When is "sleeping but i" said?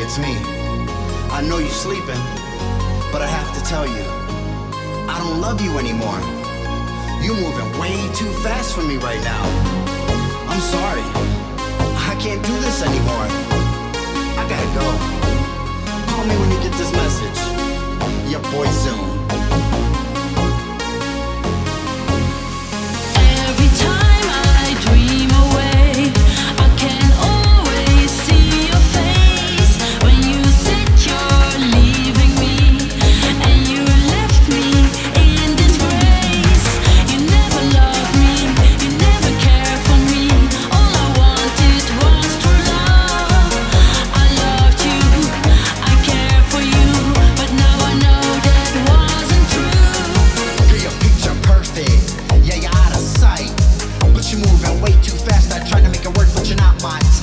1.86-3.26